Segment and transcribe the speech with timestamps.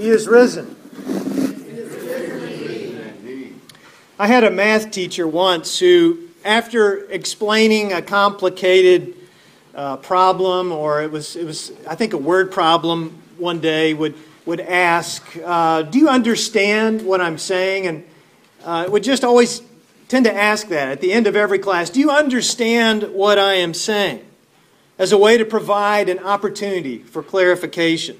[0.00, 0.76] He is risen.
[4.18, 9.12] I had a math teacher once who, after explaining a complicated
[9.74, 14.14] uh, problem, or it was, it was, I think, a word problem one day, would,
[14.46, 17.86] would ask, uh, Do you understand what I'm saying?
[17.86, 18.04] And
[18.64, 19.60] uh, would just always
[20.08, 23.56] tend to ask that at the end of every class Do you understand what I
[23.56, 24.24] am saying?
[24.98, 28.16] As a way to provide an opportunity for clarification.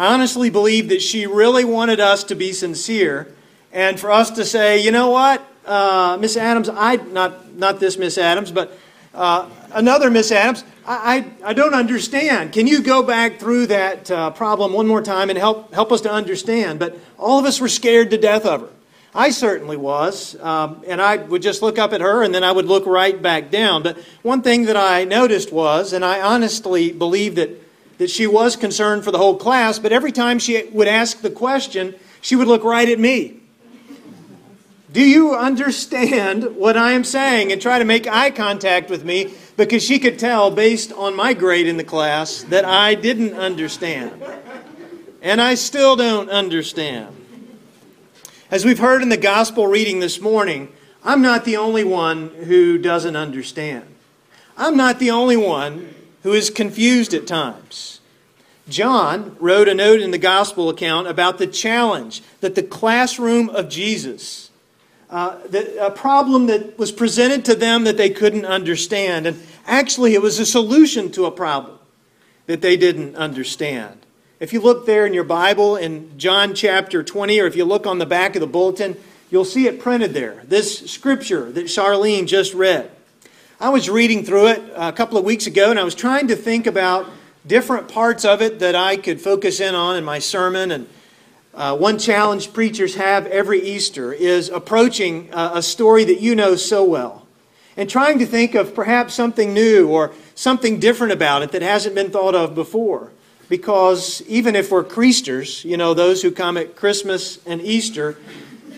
[0.00, 3.34] I honestly believe that she really wanted us to be sincere
[3.70, 7.98] and for us to say, you know what, uh, Miss Adams, I not not this
[7.98, 8.78] Miss Adams, but
[9.12, 12.54] uh, another Miss Adams, I, I, I, don't understand.
[12.54, 16.00] Can you go back through that uh, problem one more time and help help us
[16.00, 16.78] to understand?
[16.78, 18.68] But all of us were scared to death of her.
[19.14, 20.34] I certainly was.
[20.40, 23.20] Um, and I would just look up at her and then I would look right
[23.20, 23.82] back down.
[23.82, 27.50] But one thing that I noticed was, and I honestly believe that,
[28.00, 31.28] that she was concerned for the whole class, but every time she would ask the
[31.28, 33.38] question, she would look right at me.
[34.90, 37.52] Do you understand what I am saying?
[37.52, 41.34] And try to make eye contact with me because she could tell, based on my
[41.34, 44.24] grade in the class, that I didn't understand.
[45.20, 47.14] And I still don't understand.
[48.50, 50.72] As we've heard in the gospel reading this morning,
[51.04, 53.84] I'm not the only one who doesn't understand.
[54.56, 58.00] I'm not the only one who is confused at times.
[58.68, 63.68] John wrote a note in the gospel account about the challenge that the classroom of
[63.68, 64.50] Jesus,
[65.10, 69.26] uh, the, a problem that was presented to them that they couldn't understand.
[69.26, 71.78] And actually, it was a solution to a problem
[72.46, 73.96] that they didn't understand.
[74.38, 77.86] If you look there in your Bible in John chapter 20, or if you look
[77.86, 78.96] on the back of the bulletin,
[79.30, 80.42] you'll see it printed there.
[80.44, 82.90] This scripture that Charlene just read.
[83.62, 86.34] I was reading through it a couple of weeks ago, and I was trying to
[86.34, 87.06] think about
[87.46, 90.70] different parts of it that I could focus in on in my sermon.
[90.70, 90.88] And
[91.52, 96.56] uh, one challenge preachers have every Easter is approaching uh, a story that you know
[96.56, 97.26] so well
[97.76, 101.94] and trying to think of perhaps something new or something different about it that hasn't
[101.94, 103.12] been thought of before
[103.50, 108.16] because even if we're Creasters, you know, those who come at Christmas and Easter,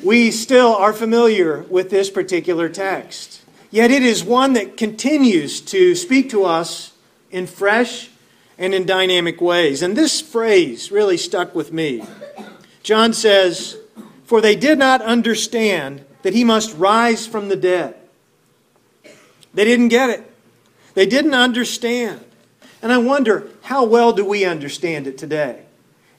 [0.03, 3.41] we still are familiar with this particular text.
[3.72, 6.93] Yet it is one that continues to speak to us
[7.31, 8.10] in fresh
[8.59, 9.81] and in dynamic ways.
[9.81, 12.05] And this phrase really stuck with me.
[12.83, 13.78] John says,
[14.25, 17.97] For they did not understand that he must rise from the dead.
[19.55, 20.31] They didn't get it.
[20.93, 22.22] They didn't understand.
[22.83, 25.62] And I wonder, how well do we understand it today?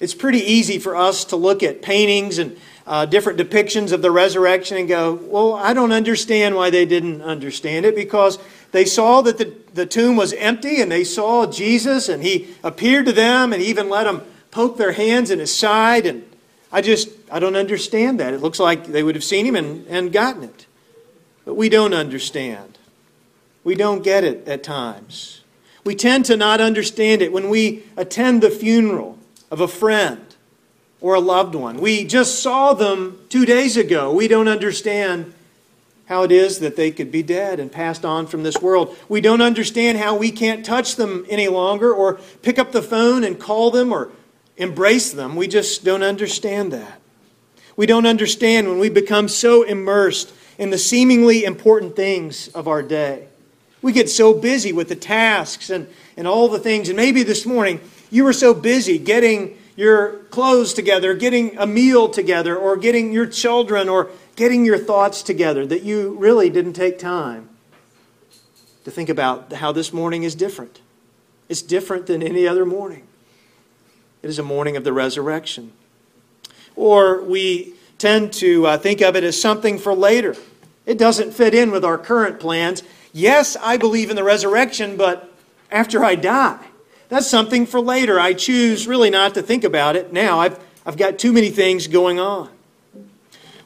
[0.03, 4.11] It's pretty easy for us to look at paintings and uh, different depictions of the
[4.11, 8.37] resurrection and go, well, I don't understand why they didn't understand it because
[8.73, 13.05] they saw that the, the tomb was empty and they saw Jesus and he appeared
[13.05, 16.05] to them and even let them poke their hands in his side.
[16.05, 16.29] And
[16.69, 18.33] I just, I don't understand that.
[18.33, 20.65] It looks like they would have seen him and, and gotten it.
[21.45, 22.77] But we don't understand.
[23.63, 25.43] We don't get it at times.
[25.85, 29.17] We tend to not understand it when we attend the funeral
[29.53, 30.35] of a friend
[30.99, 31.77] or a loved one.
[31.77, 34.11] We just saw them two days ago.
[34.11, 35.31] We don't understand
[36.07, 38.97] how it is that they could be dead and passed on from this world.
[39.07, 43.23] We don't understand how we can't touch them any longer or pick up the phone
[43.23, 44.09] and call them or
[44.57, 45.35] embrace them.
[45.35, 46.99] We just don't understand that.
[47.75, 52.81] We don't understand when we become so immersed in the seemingly important things of our
[52.81, 53.27] day.
[53.83, 55.87] We get so busy with the tasks and,
[56.17, 56.89] and all the things.
[56.89, 57.81] And maybe this morning
[58.13, 63.25] you were so busy getting your clothes together, getting a meal together, or getting your
[63.25, 67.49] children, or getting your thoughts together that you really didn't take time
[68.83, 70.79] to think about how this morning is different.
[71.49, 73.07] It's different than any other morning.
[74.21, 75.73] It is a morning of the resurrection.
[76.75, 80.35] Or we tend to uh, think of it as something for later.
[80.85, 82.83] It doesn't fit in with our current plans.
[83.11, 85.33] Yes, I believe in the resurrection, but
[85.71, 86.67] after I die,
[87.13, 88.19] that's something for later.
[88.19, 90.39] I choose really not to think about it now.
[90.39, 92.49] I've, I've got too many things going on.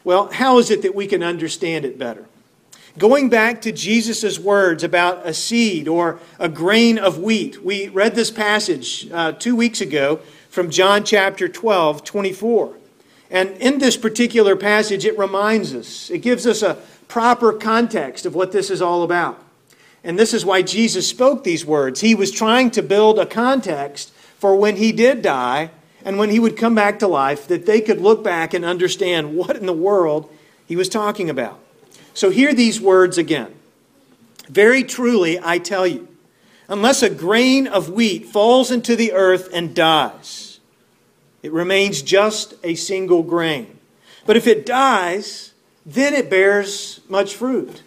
[0.03, 2.25] Well, how is it that we can understand it better?
[2.97, 8.15] Going back to Jesus' words about a seed or a grain of wheat, we read
[8.15, 10.19] this passage uh, two weeks ago
[10.49, 12.75] from John chapter 12, 24.
[13.29, 16.75] And in this particular passage, it reminds us, it gives us a
[17.07, 19.41] proper context of what this is all about.
[20.07, 21.99] And this is why Jesus spoke these words.
[21.99, 25.69] He was trying to build a context for when he did die
[26.05, 29.35] and when he would come back to life, that they could look back and understand
[29.35, 30.33] what in the world
[30.65, 31.59] he was talking about.
[32.13, 33.53] So, hear these words again.
[34.47, 36.07] Very truly, I tell you,
[36.69, 40.61] unless a grain of wheat falls into the earth and dies,
[41.43, 43.77] It remains just a single grain.
[44.25, 45.51] But if it dies,
[45.85, 47.81] then it bears much fruit.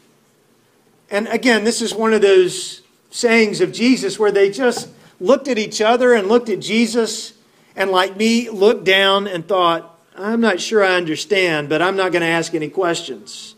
[1.10, 4.88] And again, this is one of those sayings of Jesus where they just
[5.20, 7.34] looked at each other and looked at Jesus
[7.76, 12.12] and, like me, looked down and thought, I'm not sure I understand, but I'm not
[12.12, 13.54] going to ask any questions.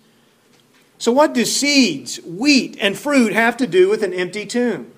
[0.99, 4.93] So, what do seeds, wheat, and fruit have to do with an empty tomb?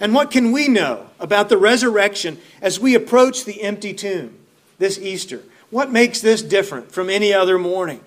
[0.00, 4.36] And what can we know about the resurrection as we approach the empty tomb
[4.78, 5.42] this Easter?
[5.70, 8.00] What makes this different from any other morning?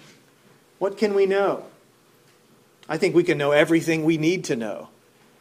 [0.80, 1.66] What can we know?
[2.90, 4.90] I think we can know everything we need to know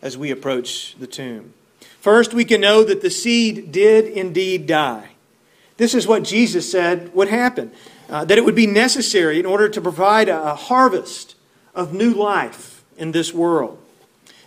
[0.03, 1.55] as we approach the tomb.
[2.01, 5.11] First, we can know that the seed did indeed die.
[5.77, 7.73] This is what Jesus said would happen
[8.09, 11.35] uh, that it would be necessary in order to provide a, a harvest
[11.75, 13.79] of new life in this world.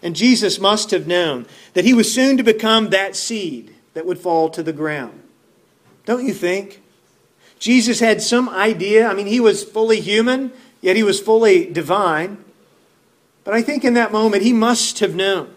[0.02, 4.20] And Jesus must have known that he was soon to become that seed that would
[4.20, 5.22] fall to the ground.
[6.06, 6.82] Don't you think?
[7.60, 9.08] Jesus had some idea.
[9.08, 12.44] I mean, he was fully human, yet he was fully divine.
[13.44, 15.54] But I think in that moment he must have known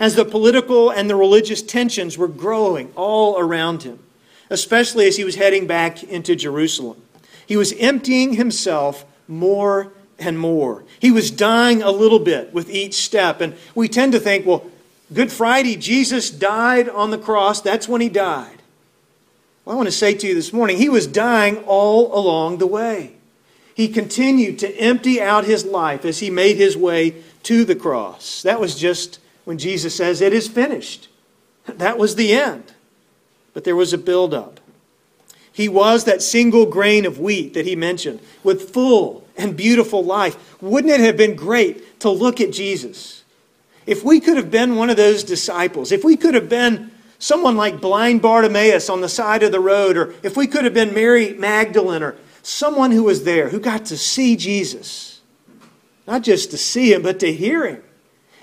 [0.00, 3.98] as the political and the religious tensions were growing all around him,
[4.50, 7.00] especially as he was heading back into Jerusalem.
[7.46, 10.84] He was emptying himself more and more.
[10.98, 13.40] He was dying a little bit with each step.
[13.40, 14.64] And we tend to think, well,
[15.12, 17.60] Good Friday, Jesus died on the cross.
[17.60, 18.62] That's when he died.
[19.64, 22.66] Well, I want to say to you this morning, he was dying all along the
[22.66, 23.16] way
[23.74, 28.42] he continued to empty out his life as he made his way to the cross.
[28.42, 31.08] That was just when Jesus says, It is finished.
[31.66, 32.72] That was the end.
[33.54, 34.60] But there was a buildup.
[35.52, 40.62] He was that single grain of wheat that he mentioned with full and beautiful life.
[40.62, 43.22] Wouldn't it have been great to look at Jesus?
[43.84, 47.56] If we could have been one of those disciples, if we could have been someone
[47.56, 50.94] like blind Bartimaeus on the side of the road, or if we could have been
[50.94, 55.20] Mary Magdalene or someone who was there who got to see Jesus.
[56.06, 57.82] Not just to see him, but to hear him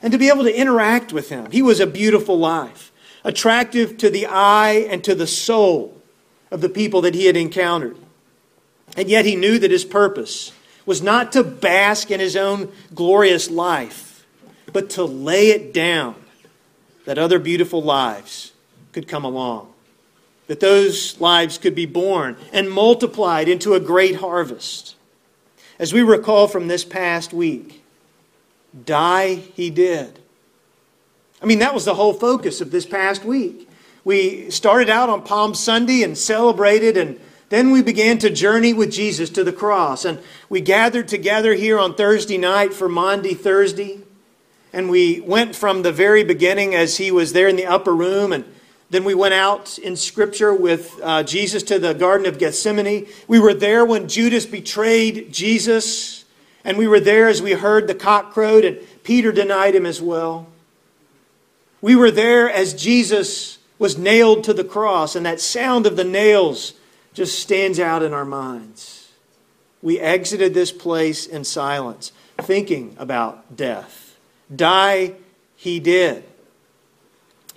[0.01, 1.51] and to be able to interact with him.
[1.51, 2.92] He was a beautiful life,
[3.24, 6.01] attractive to the eye and to the soul
[6.51, 7.98] of the people that he had encountered.
[8.96, 10.54] And yet he knew that his purpose
[10.86, 14.25] was not to bask in his own glorious life,
[14.72, 16.16] but to lay it down
[17.06, 18.54] that other beautiful lives
[18.94, 19.72] could come along
[20.50, 24.96] that those lives could be born and multiplied into a great harvest.
[25.78, 27.84] As we recall from this past week,
[28.84, 30.19] die he did.
[31.40, 33.69] I mean, that was the whole focus of this past week.
[34.04, 37.19] We started out on Palm Sunday and celebrated, and
[37.50, 40.04] then we began to journey with Jesus to the cross.
[40.04, 40.18] And
[40.50, 44.00] we gathered together here on Thursday night for Maundy Thursday.
[44.74, 48.34] And we went from the very beginning as he was there in the upper room
[48.34, 48.45] and
[48.89, 53.07] then we went out in Scripture with uh, Jesus to the Garden of Gethsemane.
[53.27, 56.19] We were there when Judas betrayed Jesus.
[56.63, 60.01] And we were there as we heard the cock crowed, and Peter denied him as
[60.01, 60.47] well.
[61.81, 66.03] We were there as Jesus was nailed to the cross, and that sound of the
[66.03, 66.74] nails
[67.13, 69.12] just stands out in our minds.
[69.81, 72.12] We exited this place in silence,
[72.42, 74.18] thinking about death.
[74.53, 75.13] Die
[75.56, 76.24] he did.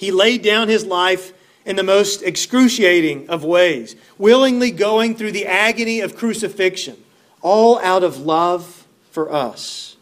[0.02, 1.32] He laid down his life
[1.64, 6.96] in the most excruciating of ways, willingly going through the agony of crucifixion,
[7.40, 9.96] all out of love for us.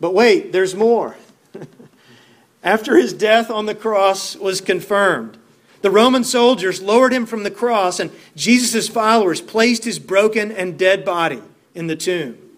[0.00, 1.14] But wait, there's more.
[2.64, 5.38] After his death on the cross was confirmed,
[5.82, 10.76] the Roman soldiers lowered him from the cross, and Jesus' followers placed his broken and
[10.76, 11.42] dead body
[11.76, 12.49] in the tomb.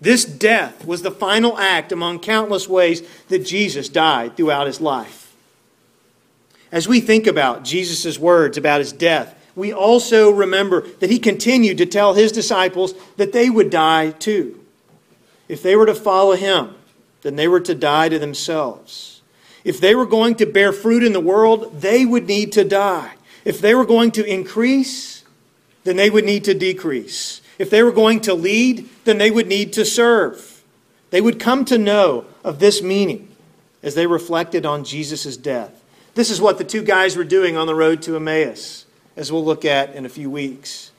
[0.00, 5.34] This death was the final act among countless ways that Jesus died throughout his life.
[6.70, 11.78] As we think about Jesus' words about his death, we also remember that he continued
[11.78, 14.64] to tell his disciples that they would die too.
[15.48, 16.74] If they were to follow him,
[17.22, 19.22] then they were to die to themselves.
[19.64, 23.14] If they were going to bear fruit in the world, they would need to die.
[23.44, 25.24] If they were going to increase,
[25.84, 27.40] then they would need to decrease.
[27.58, 30.62] If they were going to lead, then they would need to serve.
[31.10, 33.28] They would come to know of this meaning
[33.82, 35.82] as they reflected on Jesus' death.
[36.14, 38.86] This is what the two guys were doing on the road to Emmaus,
[39.16, 40.92] as we'll look at in a few weeks.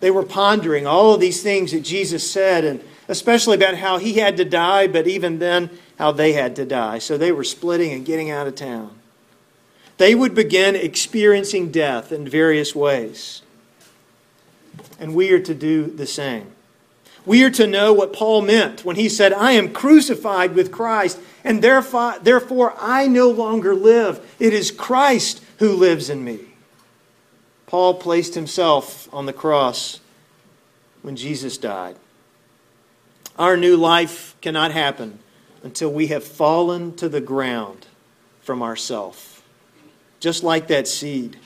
[0.00, 4.14] They were pondering all of these things that Jesus said, and especially about how he
[4.14, 6.98] had to die, but even then, how they had to die.
[6.98, 8.96] So they were splitting and getting out of town.
[9.96, 13.42] They would begin experiencing death in various ways
[14.98, 16.52] and we are to do the same.
[17.26, 21.18] We are to know what Paul meant when he said, I am crucified with Christ,
[21.44, 24.24] and therefore therefore I no longer live.
[24.38, 26.40] It is Christ who lives in me.
[27.66, 30.00] Paul placed himself on the cross
[31.02, 31.96] when Jesus died.
[33.38, 35.18] Our new life cannot happen
[35.62, 37.86] until we have fallen to the ground
[38.40, 39.42] from ourself,
[40.18, 41.38] just like that seed.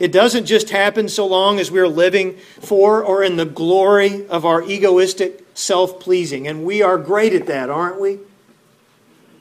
[0.00, 4.46] It doesn't just happen so long as we're living for or in the glory of
[4.46, 6.48] our egoistic self pleasing.
[6.48, 8.18] And we are great at that, aren't we?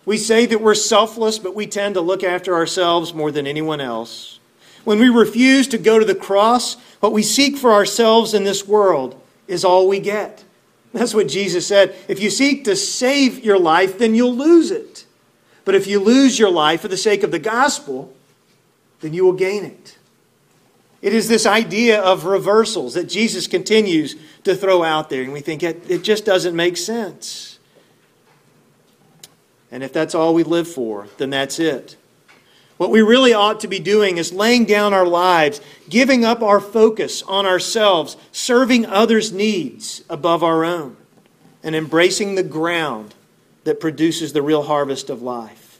[0.05, 3.79] We say that we're selfless, but we tend to look after ourselves more than anyone
[3.79, 4.39] else.
[4.83, 8.67] When we refuse to go to the cross, what we seek for ourselves in this
[8.67, 10.43] world is all we get.
[10.91, 11.95] That's what Jesus said.
[12.09, 15.05] If you seek to save your life, then you'll lose it.
[15.63, 18.13] But if you lose your life for the sake of the gospel,
[19.01, 19.98] then you will gain it.
[21.01, 25.39] It is this idea of reversals that Jesus continues to throw out there, and we
[25.39, 27.57] think it, it just doesn't make sense.
[29.71, 31.95] And if that's all we live for, then that's it.
[32.77, 36.59] What we really ought to be doing is laying down our lives, giving up our
[36.59, 40.97] focus on ourselves, serving others' needs above our own,
[41.61, 43.15] and embracing the ground
[43.63, 45.79] that produces the real harvest of life.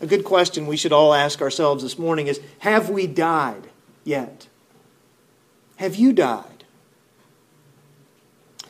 [0.00, 3.68] A good question we should all ask ourselves this morning is Have we died
[4.04, 4.48] yet?
[5.76, 6.64] Have you died?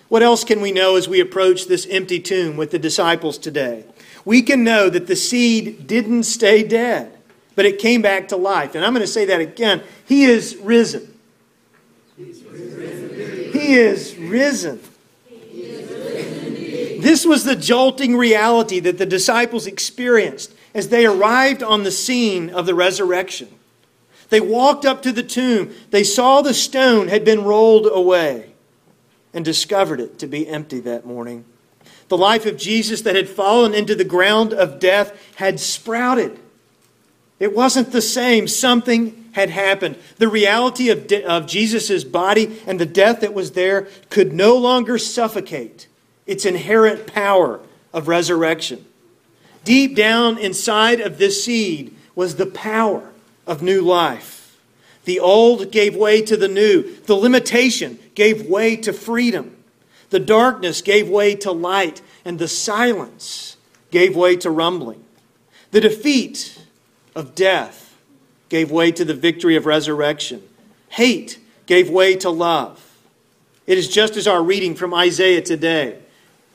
[0.09, 3.85] What else can we know as we approach this empty tomb with the disciples today?
[4.25, 7.19] We can know that the seed didn't stay dead,
[7.57, 8.75] but it came back to life.
[8.75, 9.83] And I'm going to say that again.
[10.07, 11.19] He is risen.
[12.17, 14.81] He is risen.
[17.01, 22.51] This was the jolting reality that the disciples experienced as they arrived on the scene
[22.51, 23.49] of the resurrection.
[24.31, 25.75] They walked up to the tomb.
[25.91, 28.55] They saw the stone had been rolled away
[29.33, 31.45] and discovered it to be empty that morning.
[32.09, 36.39] The life of Jesus that had fallen into the ground of death had sprouted.
[37.41, 38.47] It wasn't the same.
[38.47, 39.97] Something had happened.
[40.19, 44.57] The reality of, de- of Jesus' body and the death that was there could no
[44.57, 45.89] longer suffocate
[46.27, 47.61] its inherent power
[47.93, 48.85] of resurrection.
[49.65, 53.11] Deep down inside of this seed was the power
[53.47, 54.59] of new life.
[55.05, 56.97] The old gave way to the new.
[57.03, 59.57] The limitation gave way to freedom.
[60.11, 63.57] The darkness gave way to light, and the silence
[63.91, 65.05] gave way to rumbling.
[65.73, 66.59] The defeat
[67.15, 67.97] of death
[68.49, 70.43] gave way to the victory of resurrection.
[70.89, 72.81] Hate gave way to love.
[73.67, 75.99] It is just as our reading from Isaiah today.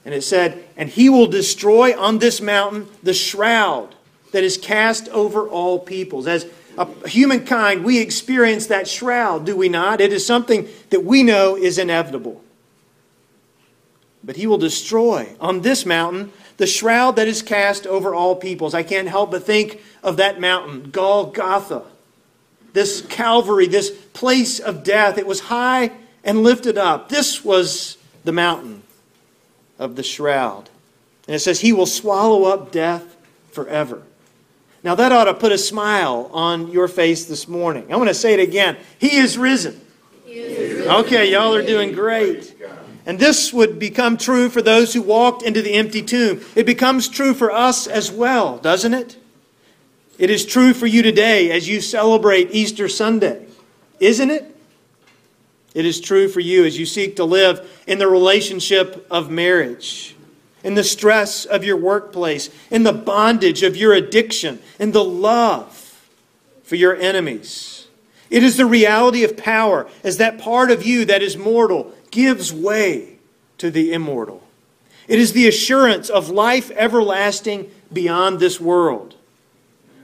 [0.05, 3.95] And it said, And he will destroy on this mountain the shroud
[4.31, 6.27] that is cast over all peoples.
[6.27, 6.45] As
[7.05, 10.01] humankind, we experience that shroud, do we not?
[10.01, 12.41] It is something that we know is inevitable.
[14.23, 18.73] But he will destroy on this mountain the shroud that is cast over all peoples.
[18.73, 21.83] I can't help but think of that mountain, Golgotha,
[22.73, 25.17] this Calvary, this place of death.
[25.17, 25.91] It was high
[26.23, 27.09] and lifted up.
[27.09, 28.83] This was the mountain
[29.77, 30.69] of the shroud.
[31.27, 33.15] And it says, He will swallow up death
[33.51, 34.03] forever.
[34.83, 37.91] Now, that ought to put a smile on your face this morning.
[37.91, 38.77] I want to say it again.
[38.97, 39.79] He is risen.
[40.25, 40.91] He is risen.
[40.91, 42.55] Okay, y'all are doing great.
[43.05, 46.41] And this would become true for those who walked into the empty tomb.
[46.55, 49.17] It becomes true for us as well, doesn't it?
[50.17, 53.47] It is true for you today as you celebrate Easter Sunday,
[53.99, 54.55] isn't it?
[55.73, 60.15] It is true for you as you seek to live in the relationship of marriage
[60.63, 66.07] in the stress of your workplace, in the bondage of your addiction, in the love
[66.63, 67.87] for your enemies.
[68.29, 72.53] It is the reality of power as that part of you that is mortal gives
[72.53, 73.17] way
[73.57, 74.43] to the immortal.
[75.07, 79.15] It is the assurance of life everlasting beyond this world.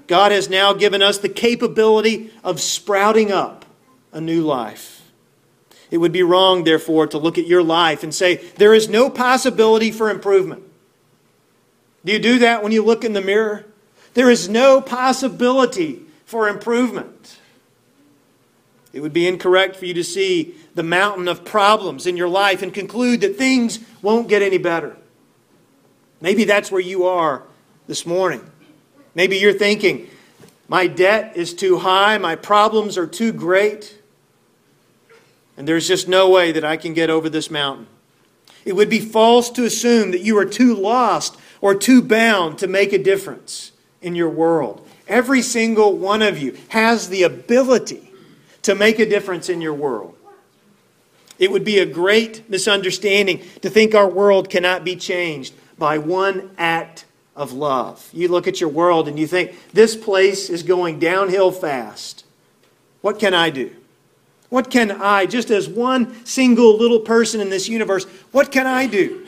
[0.07, 3.65] God has now given us the capability of sprouting up
[4.11, 4.94] a new life.
[5.91, 9.09] It would be wrong, therefore, to look at your life and say, there is no
[9.09, 10.63] possibility for improvement.
[12.03, 13.65] Do you do that when you look in the mirror?
[14.13, 17.37] There is no possibility for improvement.
[18.93, 22.61] It would be incorrect for you to see the mountain of problems in your life
[22.61, 24.95] and conclude that things won't get any better.
[26.21, 27.43] Maybe that's where you are
[27.87, 28.49] this morning.
[29.13, 30.09] Maybe you're thinking,
[30.67, 33.99] my debt is too high, my problems are too great.
[35.57, 37.87] And there's just no way that I can get over this mountain.
[38.65, 42.67] It would be false to assume that you are too lost or too bound to
[42.67, 43.71] make a difference
[44.01, 44.85] in your world.
[45.07, 48.11] Every single one of you has the ability
[48.63, 50.17] to make a difference in your world.
[51.37, 56.49] It would be a great misunderstanding to think our world cannot be changed by one
[56.57, 58.09] act of love.
[58.13, 62.25] You look at your world and you think, this place is going downhill fast.
[63.01, 63.75] What can I do?
[64.49, 68.87] What can I, just as one single little person in this universe, what can I
[68.87, 69.25] do?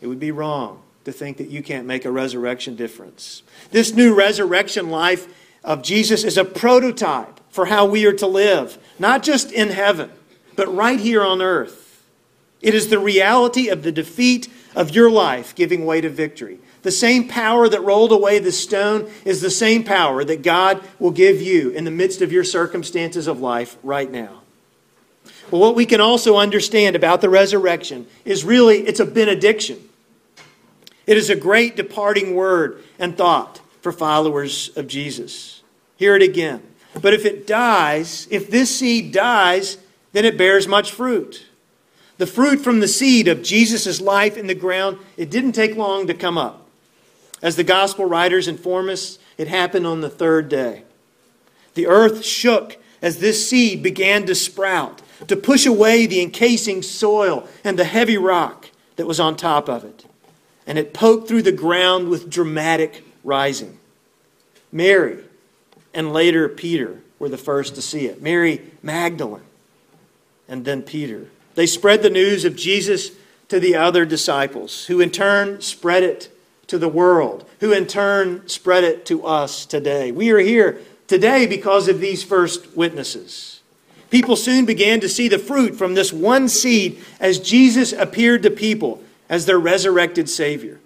[0.00, 3.42] It would be wrong to think that you can't make a resurrection difference.
[3.70, 5.28] This new resurrection life
[5.62, 10.10] of Jesus is a prototype for how we are to live, not just in heaven,
[10.56, 12.04] but right here on earth.
[12.60, 16.58] It is the reality of the defeat of your life giving way to victory.
[16.84, 21.10] The same power that rolled away the stone is the same power that God will
[21.10, 24.42] give you in the midst of your circumstances of life right now.
[25.50, 29.78] Well, what we can also understand about the resurrection is really it's a benediction.
[31.06, 35.62] It is a great departing word and thought for followers of Jesus.
[35.96, 36.62] Hear it again.
[37.00, 39.78] But if it dies, if this seed dies,
[40.12, 41.46] then it bears much fruit.
[42.18, 46.06] The fruit from the seed of Jesus' life in the ground, it didn't take long
[46.08, 46.63] to come up.
[47.44, 50.82] As the gospel writers inform us, it happened on the third day.
[51.74, 57.46] The earth shook as this seed began to sprout, to push away the encasing soil
[57.62, 60.06] and the heavy rock that was on top of it.
[60.66, 63.78] And it poked through the ground with dramatic rising.
[64.72, 65.22] Mary
[65.92, 68.22] and later Peter were the first to see it.
[68.22, 69.42] Mary Magdalene
[70.48, 71.28] and then Peter.
[71.56, 73.10] They spread the news of Jesus
[73.48, 76.33] to the other disciples, who in turn spread it
[76.68, 80.12] to the world, who in turn spread it to us today.
[80.12, 83.60] We are here today because of these first witnesses.
[84.10, 88.50] People soon began to see the fruit from this one seed as Jesus appeared to
[88.50, 90.80] people as their resurrected Savior.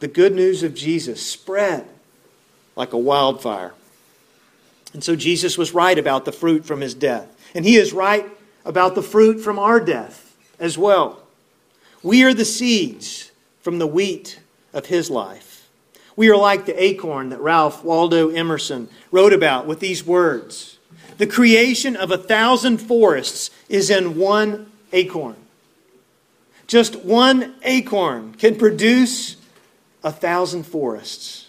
[0.00, 1.86] The good news of Jesus spread
[2.76, 3.74] like a wildfire.
[4.92, 7.28] And so Jesus was right about the fruit from his death.
[7.54, 8.26] And he is right
[8.64, 11.20] about the fruit from our death as well.
[12.02, 14.40] We are the seeds from the wheat
[14.72, 15.68] of his life.
[16.16, 20.78] We are like the acorn that Ralph Waldo Emerson wrote about with these words
[21.18, 25.36] The creation of a thousand forests is in one acorn.
[26.66, 29.36] Just one acorn can produce
[30.04, 31.48] a thousand forests.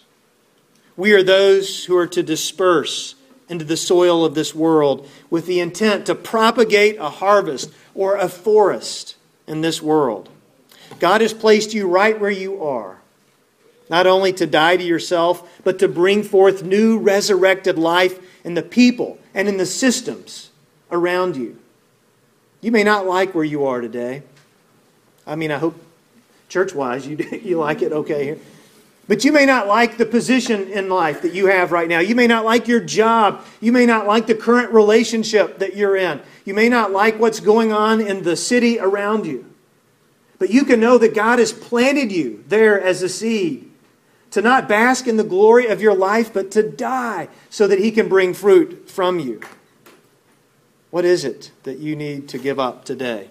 [0.96, 3.16] We are those who are to disperse
[3.50, 8.30] into the soil of this world with the intent to propagate a harvest or a
[8.30, 9.16] forest
[9.48, 10.30] in this world.
[11.00, 13.01] God has placed you right where you are
[13.92, 18.62] not only to die to yourself, but to bring forth new resurrected life in the
[18.62, 20.50] people and in the systems
[20.90, 21.60] around you.
[22.62, 24.24] You may not like where you are today.
[25.28, 25.76] I mean, I hope
[26.48, 28.40] church wise you, you like it okay here.
[29.10, 32.00] But you may not like the position in life that you have right now.
[32.00, 33.44] You may not like your job.
[33.60, 36.22] You may not like the current relationship that you're in.
[36.46, 39.54] You may not like what's going on in the city around you.
[40.40, 43.71] But you can know that God has planted you there as a seed
[44.32, 47.92] to not bask in the glory of your life, but to die so that He
[47.92, 49.42] can bring fruit from you.
[50.90, 53.30] What is it that you need to give up today?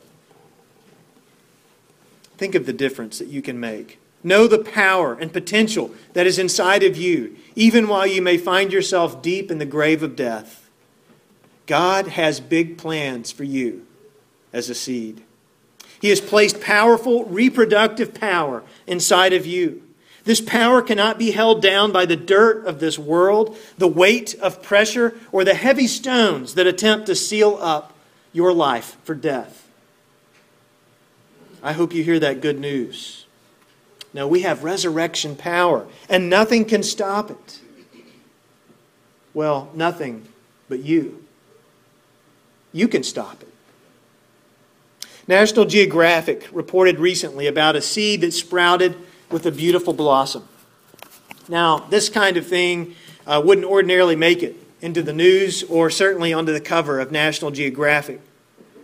[2.39, 3.99] Think of the difference that you can make.
[4.23, 8.73] Know the power and potential that is inside of you, even while you may find
[8.73, 10.69] yourself deep in the grave of death.
[11.67, 13.87] God has big plans for you
[14.53, 15.23] as a seed.
[16.01, 19.83] He has placed powerful reproductive power inside of you.
[20.25, 24.63] This power cannot be held down by the dirt of this world, the weight of
[24.63, 27.95] pressure, or the heavy stones that attempt to seal up
[28.33, 29.69] your life for death.
[31.63, 33.27] I hope you hear that good news.
[34.13, 37.61] No, we have resurrection power, and nothing can stop it.
[39.33, 40.27] Well, nothing
[40.69, 41.25] but you.
[42.73, 43.49] You can stop it.
[45.29, 48.97] National Geographic reported recently about a seed that sprouted
[49.31, 50.47] with a beautiful blossom.
[51.49, 52.95] Now, this kind of thing
[53.27, 57.51] uh, wouldn't ordinarily make it into the news or certainly onto the cover of National
[57.51, 58.21] Geographic,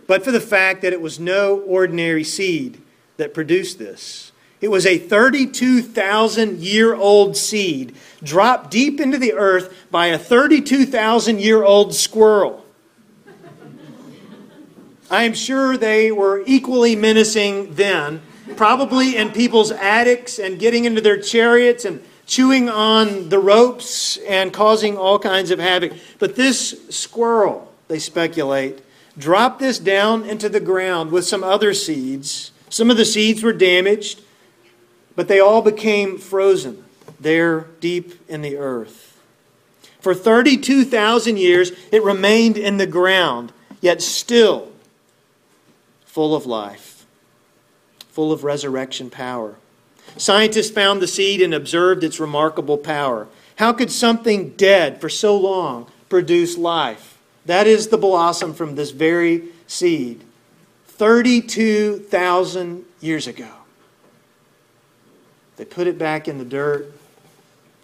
[0.05, 2.81] but for the fact that it was no ordinary seed
[3.17, 4.31] that produced this.
[4.59, 11.39] It was a 32,000 year old seed dropped deep into the earth by a 32,000
[11.39, 12.65] year old squirrel.
[15.09, 18.21] I am sure they were equally menacing then
[18.55, 24.53] probably in people's attics and getting into their chariots and chewing on the ropes and
[24.53, 25.93] causing all kinds of havoc.
[26.19, 28.81] But this squirrel, they speculate,
[29.17, 32.51] dropped this down into the ground with some other seeds.
[32.69, 34.21] Some of the seeds were damaged,
[35.15, 36.83] but they all became frozen
[37.19, 39.19] there deep in the earth.
[39.99, 44.71] For 32,000 years, it remained in the ground, yet still
[46.05, 46.86] full of life
[48.17, 49.53] full of resurrection power.
[50.17, 53.27] Scientists found the seed and observed its remarkable power.
[53.57, 57.19] How could something dead for so long produce life.
[57.45, 60.23] That is the blossom from this very seed.
[60.87, 63.51] 32,000 years ago.
[65.57, 66.91] They put it back in the dirt,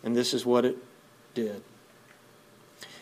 [0.04, 0.78] and this is what it
[1.36, 1.62] did.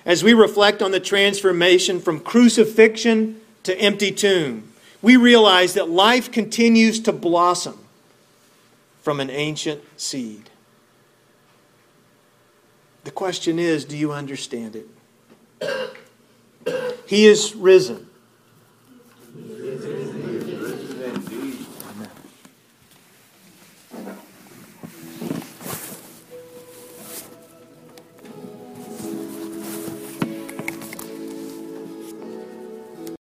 [0.05, 4.70] As we reflect on the transformation from crucifixion to empty tomb,
[5.01, 7.79] we realize that life continues to blossom
[9.01, 10.49] from an ancient seed.
[13.03, 14.87] The question is do you understand it?
[17.07, 18.10] He is risen.